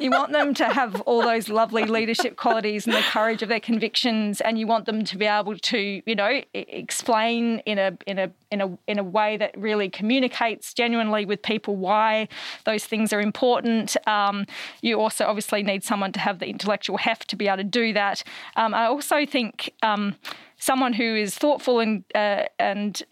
[0.00, 3.60] you want them to have all those lovely leadership qualities and the courage of their
[3.60, 8.18] convictions, and you want them to be able to, you know, explain in a in
[8.18, 12.26] a in a in a way that really communicates genuinely with people why
[12.64, 13.98] those things are important.
[14.08, 14.46] Um,
[14.80, 17.92] you also obviously need someone to have the intellectual heft to be able to do
[17.92, 18.22] that.
[18.56, 19.74] Um, I also think.
[19.82, 20.16] Um,
[20.62, 23.02] someone who is thoughtful and uh, and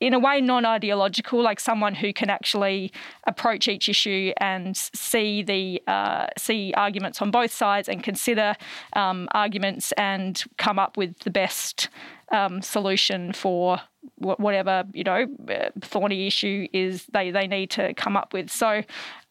[0.00, 2.92] in a way non-ideological, like someone who can actually
[3.26, 8.54] approach each issue and see the uh, see arguments on both sides and consider
[8.94, 11.88] um, arguments and come up with the best
[12.30, 13.80] um, solution for
[14.16, 18.50] whatever you know uh, thorny issue is they they need to come up with.
[18.50, 18.82] So.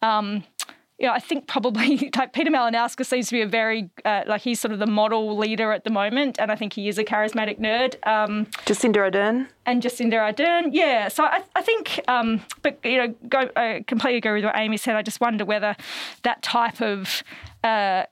[0.01, 0.43] Um,
[0.99, 4.41] you know, I think probably like Peter Malinauskas seems to be a very uh, like
[4.41, 7.03] he's sort of the model leader at the moment, and I think he is a
[7.03, 7.95] charismatic nerd.
[8.07, 11.07] Um, Jacinda Ardern and Jacinda Ardern, yeah.
[11.09, 14.77] So I, I think, um, but you know, go, I completely agree with what Amy
[14.77, 14.95] said.
[14.95, 15.75] I just wonder whether
[16.23, 17.23] that type of
[17.63, 18.03] uh,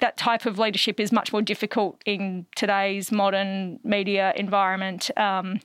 [0.00, 5.60] that type of leadership is much more difficult in today's modern media environment, um,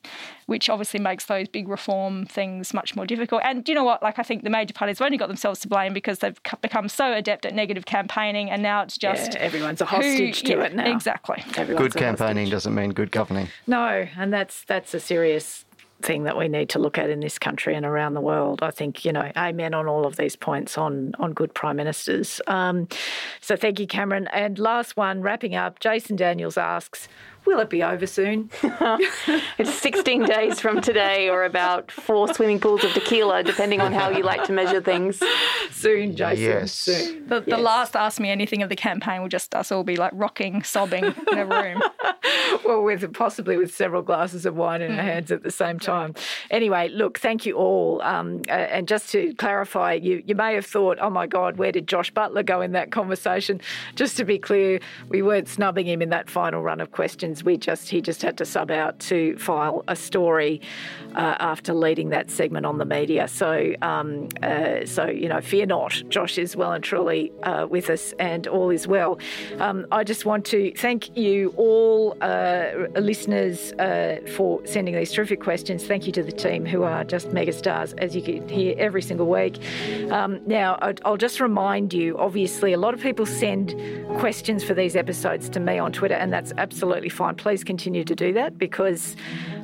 [0.45, 3.41] which obviously makes those big reform things much more difficult.
[3.43, 4.03] And you know what?
[4.03, 6.89] Like, I think the major parties have only got themselves to blame because they've become
[6.89, 10.57] so adept at negative campaigning, and now it's just yeah, everyone's a hostage who, to
[10.57, 10.93] yeah, it now.
[10.93, 11.43] Exactly.
[11.55, 13.47] Everyone's good campaigning doesn't mean good governing.
[13.67, 15.65] No, and that's that's a serious
[16.03, 18.61] thing that we need to look at in this country and around the world.
[18.61, 22.41] I think, you know, amen on all of these points on, on good prime ministers.
[22.47, 22.87] Um,
[23.41, 24.27] so thank you, Cameron.
[24.33, 27.07] And last one, wrapping up, Jason Daniels asks,
[27.45, 28.49] Will it be over soon?
[29.57, 34.09] it's 16 days from today, or about four swimming pools of tequila, depending on how
[34.09, 35.21] you like to measure things.
[35.71, 36.43] Soon, Jason.
[36.43, 36.71] Yes.
[36.71, 37.27] Soon.
[37.27, 37.59] The, the Yes.
[37.59, 41.03] last Ask Me Anything of the campaign will just us all be like rocking, sobbing
[41.31, 41.81] in a room.
[42.65, 46.15] well, with possibly with several glasses of wine in our hands at the same time.
[46.49, 48.01] Anyway, look, thank you all.
[48.01, 51.71] Um, uh, and just to clarify, you you may have thought, oh my God, where
[51.71, 53.59] did Josh Butler go in that conversation?
[53.95, 54.79] Just to be clear,
[55.09, 57.32] we weren't snubbing him in that final run of questions.
[57.41, 60.59] We just he just had to sub out to file a story
[61.15, 63.29] uh, after leading that segment on the media.
[63.29, 66.03] So um, uh, so you know, fear not.
[66.09, 69.19] Josh is well and truly uh, with us, and all is well.
[69.59, 75.41] Um, I just want to thank you all, uh, listeners, uh, for sending these terrific
[75.41, 75.85] questions.
[75.85, 79.27] Thank you to the team who are just megastars, as you can hear every single
[79.27, 79.59] week.
[80.11, 83.75] Um, now, I'll just remind you obviously, a lot of people send
[84.19, 87.22] questions for these episodes to me on Twitter, and that's absolutely fine.
[87.31, 89.15] Please continue to do that because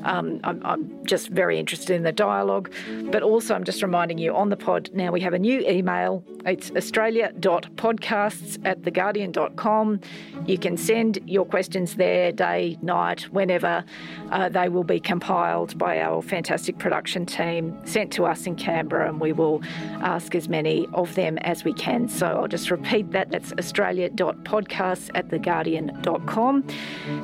[0.03, 2.71] um, I'm, I'm just very interested in the dialogue.
[3.11, 6.23] But also, I'm just reminding you on the pod now we have a new email.
[6.45, 9.99] It's australia.podcasts at theguardian.com.
[10.45, 13.83] You can send your questions there day, night, whenever.
[14.31, 19.09] Uh, they will be compiled by our fantastic production team, sent to us in Canberra,
[19.09, 19.61] and we will
[20.01, 22.07] ask as many of them as we can.
[22.07, 23.31] So I'll just repeat that.
[23.31, 26.63] That's australia.podcasts at theguardian.com.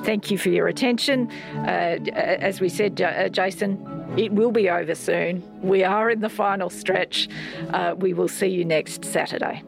[0.04, 1.32] Thank you for your attention.
[1.56, 3.80] Uh, as we said, J- uh, Jason,
[4.18, 5.44] it will be over soon.
[5.62, 7.28] We are in the final stretch.
[7.72, 9.64] Uh, we will see you next Saturday.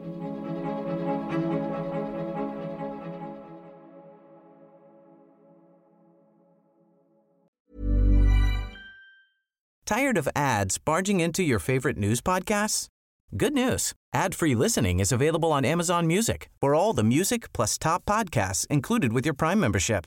[9.84, 12.88] Tired of ads barging into your favorite news podcasts?
[13.36, 13.94] Good news.
[14.14, 19.14] Ad-free listening is available on Amazon Music for all the music plus top podcasts included
[19.14, 20.06] with your Prime membership.